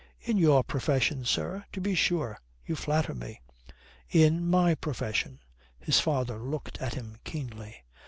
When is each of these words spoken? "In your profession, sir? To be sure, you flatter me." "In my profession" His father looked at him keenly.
"In 0.21 0.39
your 0.39 0.63
profession, 0.63 1.25
sir? 1.25 1.63
To 1.73 1.79
be 1.79 1.93
sure, 1.93 2.39
you 2.65 2.75
flatter 2.75 3.13
me." 3.13 3.39
"In 4.09 4.49
my 4.49 4.73
profession" 4.73 5.41
His 5.85 5.99
father 5.99 6.39
looked 6.39 6.79
at 6.79 6.95
him 6.95 7.17
keenly. 7.23 7.83